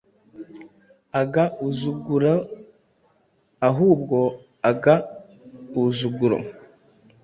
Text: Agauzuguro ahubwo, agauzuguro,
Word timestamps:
Agauzuguro 1.21 2.33
ahubwo, 3.69 4.19
agauzuguro, 4.69 6.37